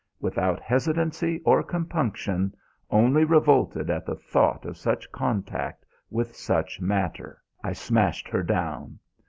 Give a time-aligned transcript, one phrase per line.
[0.19, 2.55] Without hesitancy or compunction,
[2.89, 8.97] only revolted at the thought of such contact with such matter, I smashed her down.